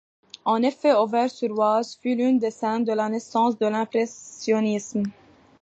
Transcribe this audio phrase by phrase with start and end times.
[0.45, 5.03] En effet, Auvers-sur-Oise fut l'une des scènees de la naissance de l’Impressionnisme.